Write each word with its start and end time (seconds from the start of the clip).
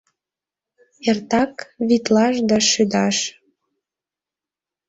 Эртак 1.09 1.53
витлаш 1.87 2.35
да 2.49 2.57
шӱдаш. 2.69 3.17